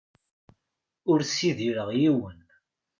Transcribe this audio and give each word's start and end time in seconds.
Ur 1.11 1.19
ssidireɣ 1.29 1.89
yiwen. 1.99 2.39